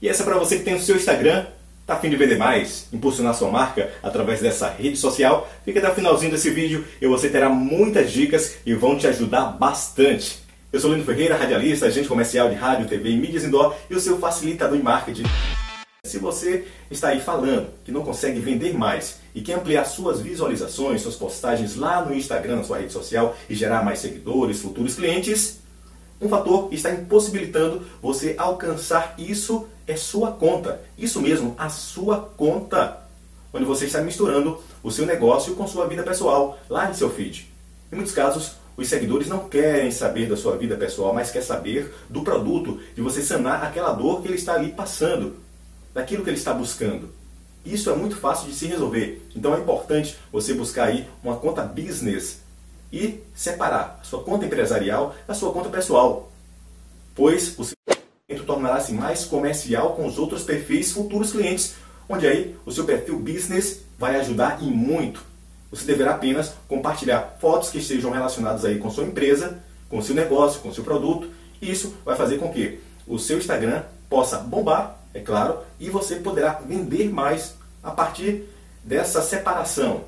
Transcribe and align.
E 0.00 0.08
essa 0.08 0.22
é 0.22 0.26
para 0.26 0.38
você 0.38 0.58
que 0.58 0.64
tem 0.64 0.74
o 0.74 0.80
seu 0.80 0.96
Instagram, 0.96 1.46
tá 1.86 1.94
afim 1.94 2.10
de 2.10 2.16
vender 2.16 2.36
mais, 2.36 2.86
impulsionar 2.92 3.34
sua 3.34 3.50
marca 3.50 3.90
através 4.02 4.40
dessa 4.40 4.68
rede 4.68 4.98
social? 4.98 5.50
Fica 5.64 5.78
até 5.78 5.90
o 5.90 5.94
finalzinho 5.94 6.30
desse 6.30 6.50
vídeo 6.50 6.84
e 7.00 7.06
você 7.06 7.30
terá 7.30 7.48
muitas 7.48 8.12
dicas 8.12 8.56
e 8.66 8.74
vão 8.74 8.98
te 8.98 9.06
ajudar 9.06 9.56
bastante. 9.58 10.44
Eu 10.70 10.80
sou 10.80 10.92
Lino 10.92 11.04
Ferreira, 11.04 11.34
radialista, 11.34 11.86
agente 11.86 12.08
comercial 12.08 12.50
de 12.50 12.56
rádio, 12.56 12.86
TV 12.86 13.10
e 13.10 13.16
mídias 13.16 13.44
indoor 13.44 13.74
e 13.88 13.94
o 13.94 14.00
seu 14.00 14.18
facilitador 14.18 14.76
em 14.76 14.82
marketing. 14.82 15.22
Se 16.04 16.18
você 16.18 16.66
está 16.90 17.08
aí 17.08 17.20
falando 17.20 17.68
que 17.82 17.90
não 17.90 18.02
consegue 18.02 18.38
vender 18.38 18.74
mais 18.74 19.18
e 19.34 19.40
quer 19.40 19.54
ampliar 19.54 19.86
suas 19.86 20.20
visualizações, 20.20 21.00
suas 21.00 21.16
postagens 21.16 21.74
lá 21.74 22.04
no 22.04 22.14
Instagram, 22.14 22.56
na 22.56 22.64
sua 22.64 22.78
rede 22.78 22.92
social 22.92 23.34
e 23.48 23.54
gerar 23.54 23.82
mais 23.82 24.00
seguidores, 24.00 24.60
futuros 24.60 24.94
clientes, 24.94 25.60
um 26.20 26.28
fator 26.28 26.68
que 26.68 26.74
está 26.74 26.90
impossibilitando 26.90 27.82
você 28.00 28.34
alcançar 28.38 29.14
isso 29.18 29.66
é 29.86 29.96
sua 29.96 30.32
conta. 30.32 30.80
Isso 30.96 31.20
mesmo, 31.20 31.54
a 31.58 31.68
sua 31.68 32.20
conta. 32.36 33.02
Onde 33.52 33.64
você 33.64 33.86
está 33.86 34.00
misturando 34.00 34.60
o 34.82 34.90
seu 34.90 35.06
negócio 35.06 35.54
com 35.54 35.66
sua 35.66 35.86
vida 35.86 36.02
pessoal, 36.02 36.58
lá 36.68 36.90
em 36.90 36.94
seu 36.94 37.10
feed. 37.10 37.50
Em 37.92 37.96
muitos 37.96 38.14
casos, 38.14 38.52
os 38.76 38.88
seguidores 38.88 39.28
não 39.28 39.48
querem 39.48 39.90
saber 39.90 40.28
da 40.28 40.36
sua 40.36 40.56
vida 40.56 40.76
pessoal, 40.76 41.14
mas 41.14 41.30
quer 41.30 41.42
saber 41.42 41.94
do 42.08 42.22
produto, 42.22 42.80
de 42.94 43.00
você 43.00 43.22
sanar 43.22 43.62
aquela 43.64 43.92
dor 43.92 44.20
que 44.20 44.28
ele 44.28 44.36
está 44.36 44.54
ali 44.54 44.72
passando, 44.72 45.36
daquilo 45.94 46.22
que 46.22 46.30
ele 46.30 46.36
está 46.36 46.52
buscando. 46.52 47.10
Isso 47.64 47.90
é 47.90 47.96
muito 47.96 48.16
fácil 48.16 48.48
de 48.48 48.54
se 48.54 48.66
resolver. 48.66 49.26
Então 49.34 49.54
é 49.54 49.58
importante 49.58 50.16
você 50.30 50.54
buscar 50.54 50.88
aí 50.88 51.08
uma 51.22 51.36
conta 51.36 51.62
business 51.62 52.40
e 52.92 53.22
separar 53.34 53.98
a 54.00 54.04
sua 54.04 54.22
conta 54.22 54.46
empresarial 54.46 55.14
da 55.26 55.34
sua 55.34 55.52
conta 55.52 55.68
pessoal, 55.68 56.30
pois 57.14 57.58
o 57.58 57.64
seu 57.64 57.76
tornará-se 58.46 58.92
mais 58.92 59.24
comercial 59.24 59.94
com 59.94 60.06
os 60.06 60.18
outros 60.18 60.42
perfis 60.42 60.92
futuros 60.92 61.32
clientes, 61.32 61.74
onde 62.08 62.26
aí 62.26 62.56
o 62.64 62.72
seu 62.72 62.84
perfil 62.84 63.18
business 63.18 63.82
vai 63.98 64.16
ajudar 64.16 64.62
e 64.62 64.66
muito. 64.66 65.22
Você 65.70 65.84
deverá 65.84 66.12
apenas 66.12 66.52
compartilhar 66.68 67.36
fotos 67.40 67.70
que 67.70 67.78
estejam 67.78 68.10
relacionadas 68.10 68.64
aí 68.64 68.78
com 68.78 68.90
sua 68.90 69.04
empresa, 69.04 69.58
com 69.90 70.00
seu 70.00 70.14
negócio, 70.14 70.60
com 70.60 70.72
seu 70.72 70.84
produto, 70.84 71.28
e 71.60 71.70
isso 71.70 71.94
vai 72.04 72.16
fazer 72.16 72.38
com 72.38 72.52
que 72.52 72.80
o 73.06 73.18
seu 73.18 73.38
Instagram 73.38 73.82
possa 74.08 74.38
bombar, 74.38 74.96
é 75.12 75.20
claro, 75.20 75.58
e 75.80 75.90
você 75.90 76.16
poderá 76.16 76.60
vender 76.64 77.10
mais 77.10 77.54
a 77.82 77.90
partir 77.90 78.44
dessa 78.84 79.22
separação 79.22 80.04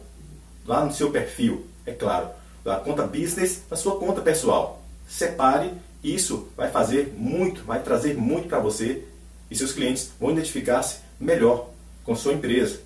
lá 0.64 0.84
no 0.84 0.92
seu 0.92 1.10
perfil, 1.10 1.66
é 1.84 1.92
claro 1.92 2.28
da 2.64 2.76
conta 2.76 3.02
business 3.02 3.62
para 3.68 3.76
sua 3.76 3.98
conta 3.98 4.20
pessoal. 4.20 4.82
Separe, 5.08 5.72
isso 6.02 6.48
vai 6.56 6.70
fazer 6.70 7.14
muito, 7.16 7.64
vai 7.64 7.82
trazer 7.82 8.14
muito 8.16 8.48
para 8.48 8.58
você 8.58 9.04
e 9.50 9.56
seus 9.56 9.72
clientes 9.72 10.10
vão 10.20 10.30
identificar-se 10.30 10.98
melhor 11.18 11.70
com 12.04 12.14
sua 12.14 12.34
empresa. 12.34 12.80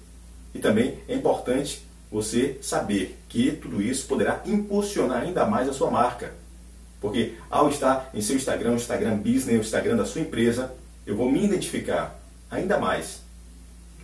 E 0.55 0.59
também 0.59 0.99
é 1.09 1.15
importante 1.15 1.83
você 2.11 2.59
saber 2.61 3.19
que 3.29 3.53
tudo 3.53 3.81
isso 3.81 4.07
poderá 4.07 4.43
impulsionar 4.45 5.23
ainda 5.23 5.47
mais 5.47 5.69
a 5.69 5.73
sua 5.73 5.91
marca. 5.91 6.33
Porque 7.01 7.35
ao 7.51 7.69
estar 7.69 8.11
em 8.15 8.21
seu 8.21 8.37
Instagram, 8.37 8.73
o 8.73 8.77
Instagram 8.77 9.17
Business, 9.17 9.59
o 9.59 9.63
Instagram 9.63 9.97
da 9.97 10.05
sua 10.05 10.21
empresa, 10.21 10.73
eu 11.07 11.17
vou 11.17 11.31
me 11.31 11.45
identificar 11.45 12.19
ainda 12.51 12.79
mais. 12.79 13.23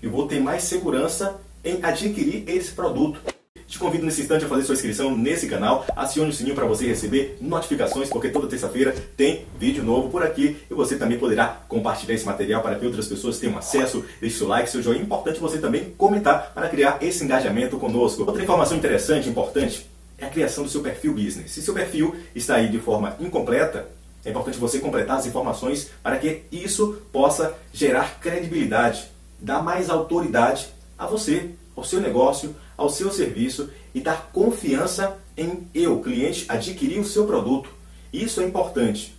Eu 0.03 0.10
vou 0.10 0.27
ter 0.27 0.41
mais 0.41 0.64
segurança 0.64 1.38
em 1.62 1.84
adquirir 1.84 2.48
esse 2.48 2.72
produto. 2.72 3.20
Te 3.69 3.78
convido 3.78 4.06
nesse 4.06 4.22
instante 4.22 4.47
a 4.47 4.48
fazer 4.48 4.64
sua 4.64 4.74
inscrição 4.74 5.14
nesse 5.14 5.47
canal, 5.47 5.84
acione 5.94 6.30
o 6.30 6.33
sininho 6.33 6.55
para 6.55 6.64
você 6.64 6.86
receber 6.86 7.36
notificações, 7.38 8.08
porque 8.08 8.30
toda 8.30 8.47
terça-feira 8.47 8.94
tem 9.14 9.44
vídeo 9.58 9.84
novo 9.84 10.08
por 10.08 10.22
aqui 10.22 10.56
e 10.70 10.72
você 10.72 10.97
também 10.97 11.19
poderá 11.19 11.60
compartilhar 11.69 12.14
esse 12.14 12.25
material 12.25 12.62
para 12.62 12.77
que 12.77 12.86
outras 12.86 13.06
pessoas 13.06 13.38
tenham 13.38 13.58
acesso. 13.58 14.02
Deixe 14.22 14.38
seu 14.38 14.48
like, 14.48 14.70
seu 14.70 14.83
joinha. 14.83 15.02
É 15.02 15.05
importante 15.05 15.38
você 15.38 15.58
também 15.58 15.92
comentar 15.98 16.50
para 16.55 16.66
criar 16.70 16.97
esse 17.02 17.22
engajamento 17.22 17.77
conosco. 17.77 18.25
Outra 18.25 18.42
informação 18.42 18.75
interessante, 18.75 19.28
importante, 19.28 19.86
é 20.16 20.25
a 20.25 20.30
criação 20.30 20.64
do 20.64 20.70
seu 20.70 20.80
perfil 20.80 21.12
business. 21.12 21.50
Se 21.50 21.60
seu 21.60 21.75
perfil 21.75 22.16
está 22.34 22.54
aí 22.54 22.70
de 22.70 22.78
forma 22.78 23.16
incompleta, 23.20 23.87
é 24.25 24.31
importante 24.31 24.56
você 24.56 24.78
completar 24.78 25.19
as 25.19 25.26
informações 25.26 25.91
para 26.03 26.16
que 26.16 26.44
isso 26.50 27.03
possa 27.12 27.53
gerar 27.70 28.19
credibilidade, 28.19 29.10
dar 29.38 29.62
mais 29.62 29.91
autoridade 29.91 30.69
a 30.98 31.06
você, 31.06 31.50
ao 31.78 31.84
seu 31.84 32.00
negócio, 32.00 32.56
ao 32.77 32.91
seu 32.91 33.11
serviço 33.12 33.71
e 33.94 34.00
dar 34.00 34.31
confiança 34.33 35.16
em 35.37 35.69
eu, 35.72 36.00
cliente, 36.00 36.44
adquirir 36.49 36.99
o 36.99 37.05
seu 37.05 37.25
produto. 37.25 37.71
Isso 38.12 38.41
é 38.41 38.44
importante. 38.44 39.16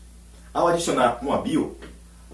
Ao 0.53 0.67
adicionar 0.67 1.19
uma 1.21 1.37
bio, 1.41 1.77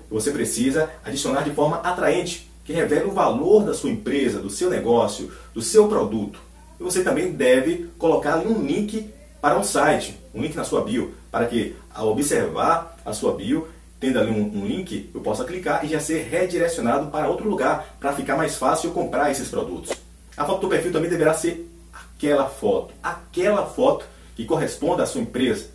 você 0.10 0.32
precisa 0.32 0.90
adicionar 1.04 1.44
de 1.44 1.52
forma 1.52 1.78
atraente, 1.78 2.50
que 2.64 2.74
revele 2.74 3.06
o 3.06 3.12
valor 3.12 3.64
da 3.64 3.76
sua 3.76 3.92
empresa, 3.92 4.40
do 4.40 4.50
seu 4.50 4.68
negócio, 4.68 5.32
do 5.54 5.62
seu 5.62 5.88
produto. 5.88 6.40
E 6.80 6.84
você 6.84 7.04
também 7.04 7.32
deve 7.32 7.92
colocar 8.00 8.38
um 8.38 8.66
link 8.66 9.12
para 9.40 9.60
um 9.60 9.64
site, 9.64 10.20
um 10.34 10.42
link 10.42 10.56
na 10.56 10.64
sua 10.64 10.82
bio, 10.84 11.14
para 11.30 11.46
que 11.46 11.76
ao 11.94 12.10
observar 12.10 12.98
a 13.06 13.14
sua 13.14 13.36
bio, 13.36 13.68
tendo 14.00 14.18
ali 14.18 14.32
um, 14.32 14.62
um 14.62 14.66
link, 14.66 15.12
eu 15.14 15.22
possa 15.22 15.46
clicar 15.46 15.86
e 15.86 15.90
já 15.90 16.00
ser 16.00 16.24
redirecionado 16.24 17.12
para 17.12 17.30
outro 17.30 17.48
lugar, 17.48 17.96
para 18.00 18.14
ficar 18.14 18.36
mais 18.36 18.56
fácil 18.56 18.90
comprar 18.90 19.30
esses 19.30 19.50
produtos. 19.50 20.05
A 20.38 20.46
foto 20.46 20.62
do 20.62 20.68
perfil 20.68 20.92
também 20.92 21.10
deverá 21.10 21.34
ser 21.34 21.72
aquela 21.94 22.48
foto, 22.48 22.94
aquela 23.02 23.66
foto 23.66 24.06
que 24.36 24.46
corresponda 24.46 25.04
à 25.04 25.06
sua 25.06 25.22
empresa, 25.22 25.70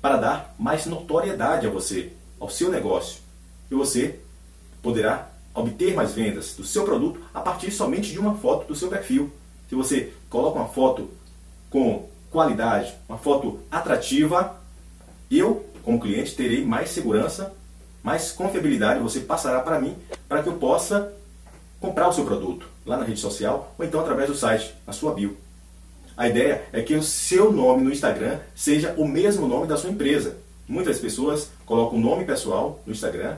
para 0.00 0.16
dar 0.16 0.54
mais 0.58 0.86
notoriedade 0.86 1.66
a 1.66 1.70
você, 1.70 2.12
ao 2.40 2.48
seu 2.48 2.70
negócio. 2.70 3.20
E 3.70 3.74
você 3.74 4.18
poderá 4.82 5.28
obter 5.54 5.94
mais 5.94 6.14
vendas 6.14 6.54
do 6.54 6.64
seu 6.64 6.84
produto 6.84 7.20
a 7.34 7.40
partir 7.40 7.70
somente 7.70 8.12
de 8.12 8.18
uma 8.18 8.36
foto 8.36 8.68
do 8.68 8.74
seu 8.74 8.88
perfil. 8.88 9.30
Se 9.68 9.74
você 9.74 10.12
coloca 10.30 10.58
uma 10.58 10.68
foto 10.68 11.10
com 11.68 12.08
qualidade, 12.30 12.94
uma 13.08 13.18
foto 13.18 13.60
atrativa, 13.70 14.60
eu, 15.30 15.66
como 15.82 16.00
cliente, 16.00 16.36
terei 16.36 16.64
mais 16.64 16.90
segurança, 16.90 17.52
mais 18.02 18.30
confiabilidade, 18.30 19.00
você 19.00 19.20
passará 19.20 19.60
para 19.60 19.80
mim 19.80 19.96
para 20.28 20.42
que 20.42 20.48
eu 20.48 20.54
possa 20.54 21.12
comprar 21.80 22.08
o 22.08 22.12
seu 22.12 22.24
produto 22.24 22.68
lá 22.84 22.96
na 22.96 23.04
rede 23.04 23.20
social 23.20 23.74
ou 23.78 23.84
então 23.84 24.00
através 24.00 24.28
do 24.28 24.34
site, 24.34 24.74
na 24.86 24.92
sua 24.92 25.14
bio. 25.14 25.36
A 26.16 26.28
ideia 26.28 26.64
é 26.72 26.80
que 26.80 26.94
o 26.94 27.02
seu 27.02 27.52
nome 27.52 27.82
no 27.82 27.92
Instagram 27.92 28.38
seja 28.54 28.94
o 28.96 29.06
mesmo 29.06 29.46
nome 29.46 29.66
da 29.66 29.76
sua 29.76 29.90
empresa. 29.90 30.38
Muitas 30.66 30.98
pessoas 30.98 31.50
colocam 31.66 31.98
o 31.98 32.00
nome 32.00 32.24
pessoal 32.24 32.80
no 32.86 32.92
Instagram 32.92 33.36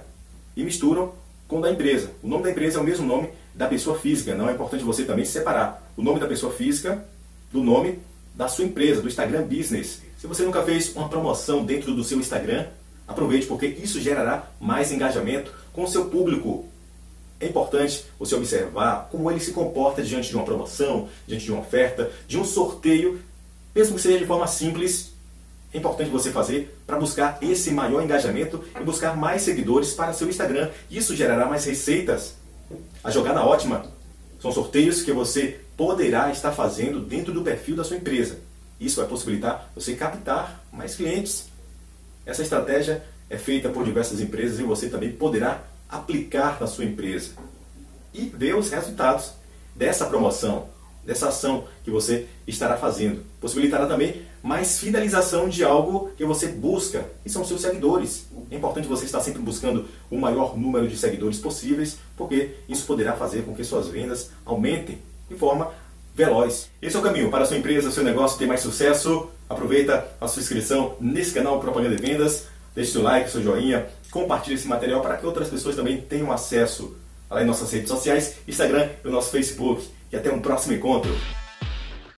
e 0.56 0.62
misturam 0.62 1.12
com 1.48 1.58
o 1.58 1.60
da 1.60 1.70
empresa. 1.70 2.10
O 2.22 2.28
nome 2.28 2.44
da 2.44 2.50
empresa 2.50 2.78
é 2.78 2.80
o 2.80 2.84
mesmo 2.84 3.06
nome 3.06 3.30
da 3.54 3.66
pessoa 3.66 3.98
física, 3.98 4.34
não 4.34 4.48
é 4.48 4.52
importante 4.52 4.84
você 4.84 5.04
também 5.04 5.24
separar 5.24 5.90
o 5.96 6.02
nome 6.02 6.20
da 6.20 6.28
pessoa 6.28 6.52
física 6.52 7.04
do 7.52 7.62
nome 7.62 7.98
da 8.34 8.46
sua 8.46 8.64
empresa, 8.64 9.02
do 9.02 9.08
Instagram 9.08 9.42
Business. 9.42 10.00
Se 10.16 10.28
você 10.28 10.44
nunca 10.44 10.62
fez 10.62 10.94
uma 10.94 11.08
promoção 11.08 11.64
dentro 11.64 11.92
do 11.92 12.04
seu 12.04 12.18
Instagram, 12.20 12.66
aproveite 13.06 13.46
porque 13.46 13.66
isso 13.66 14.00
gerará 14.00 14.48
mais 14.60 14.92
engajamento 14.92 15.52
com 15.72 15.82
o 15.82 15.88
seu 15.88 16.04
público 16.04 16.66
é 17.40 17.46
importante 17.46 18.04
você 18.18 18.34
observar 18.34 19.08
como 19.10 19.30
ele 19.30 19.40
se 19.40 19.52
comporta 19.52 20.02
diante 20.02 20.28
de 20.28 20.36
uma 20.36 20.44
promoção, 20.44 21.08
diante 21.26 21.44
de 21.44 21.52
uma 21.52 21.60
oferta, 21.60 22.10
de 22.26 22.38
um 22.38 22.44
sorteio, 22.44 23.20
mesmo 23.74 23.94
que 23.94 24.02
seja 24.02 24.18
de 24.18 24.26
forma 24.26 24.46
simples. 24.46 25.12
É 25.72 25.78
importante 25.78 26.10
você 26.10 26.32
fazer 26.32 26.76
para 26.86 26.98
buscar 26.98 27.38
esse 27.42 27.70
maior 27.70 28.02
engajamento 28.02 28.64
e 28.80 28.82
buscar 28.82 29.16
mais 29.16 29.42
seguidores 29.42 29.92
para 29.92 30.12
seu 30.12 30.28
Instagram. 30.28 30.70
Isso 30.90 31.14
gerará 31.14 31.46
mais 31.46 31.64
receitas. 31.64 32.34
A 33.04 33.10
jogada 33.10 33.44
ótima 33.44 33.86
são 34.40 34.50
sorteios 34.50 35.02
que 35.02 35.12
você 35.12 35.60
poderá 35.76 36.32
estar 36.32 36.52
fazendo 36.52 37.00
dentro 37.00 37.32
do 37.32 37.42
perfil 37.42 37.76
da 37.76 37.84
sua 37.84 37.96
empresa. 37.96 38.38
Isso 38.80 38.96
vai 38.96 39.08
possibilitar 39.08 39.70
você 39.74 39.94
captar 39.94 40.64
mais 40.72 40.94
clientes. 40.96 41.46
Essa 42.24 42.42
estratégia 42.42 43.04
é 43.30 43.36
feita 43.36 43.68
por 43.68 43.84
diversas 43.84 44.20
empresas 44.20 44.58
e 44.58 44.62
você 44.62 44.88
também 44.88 45.12
poderá 45.12 45.62
aplicar 45.88 46.60
na 46.60 46.66
sua 46.66 46.84
empresa 46.84 47.30
e 48.12 48.22
ver 48.22 48.54
os 48.56 48.70
resultados 48.70 49.32
dessa 49.74 50.06
promoção, 50.06 50.66
dessa 51.04 51.28
ação 51.28 51.64
que 51.84 51.90
você 51.90 52.26
estará 52.46 52.76
fazendo. 52.76 53.22
Possibilitará 53.40 53.86
também 53.86 54.22
mais 54.42 54.78
fidelização 54.78 55.48
de 55.48 55.64
algo 55.64 56.10
que 56.16 56.24
você 56.24 56.48
busca, 56.48 57.06
e 57.24 57.30
são 57.30 57.44
seus 57.44 57.60
seguidores. 57.60 58.26
É 58.50 58.56
importante 58.56 58.88
você 58.88 59.04
estar 59.04 59.20
sempre 59.20 59.40
buscando 59.40 59.86
o 60.10 60.18
maior 60.18 60.56
número 60.56 60.88
de 60.88 60.96
seguidores 60.96 61.38
possíveis, 61.38 61.98
porque 62.16 62.54
isso 62.68 62.86
poderá 62.86 63.14
fazer 63.14 63.42
com 63.42 63.54
que 63.54 63.64
suas 63.64 63.88
vendas 63.88 64.30
aumentem 64.44 64.98
de 65.28 65.36
forma 65.36 65.70
veloz. 66.14 66.68
Esse 66.82 66.96
é 66.96 66.98
o 66.98 67.02
caminho 67.02 67.30
para 67.30 67.44
a 67.44 67.46
sua 67.46 67.56
empresa, 67.56 67.90
seu 67.90 68.02
negócio 68.02 68.38
ter 68.38 68.46
mais 68.46 68.60
sucesso. 68.60 69.28
Aproveita 69.48 70.08
a 70.20 70.26
sua 70.26 70.42
inscrição 70.42 70.96
nesse 71.00 71.32
canal 71.32 71.60
Propaganda 71.60 71.96
de 71.96 72.02
Vendas, 72.02 72.46
deixe 72.78 72.92
seu 72.92 73.02
like, 73.02 73.28
seu 73.28 73.42
joinha, 73.42 73.88
compartilhe 74.08 74.54
esse 74.54 74.68
material 74.68 75.00
para 75.00 75.16
que 75.16 75.26
outras 75.26 75.48
pessoas 75.48 75.74
também 75.74 76.00
tenham 76.00 76.30
acesso 76.30 76.96
lá 77.28 77.42
em 77.42 77.44
nossas 77.44 77.72
redes 77.72 77.88
sociais, 77.88 78.36
Instagram 78.46 78.88
e 79.04 79.08
o 79.08 79.10
nosso 79.10 79.32
Facebook. 79.32 79.88
E 80.12 80.16
até 80.16 80.32
um 80.32 80.40
próximo 80.40 80.74
encontro. 80.74 81.10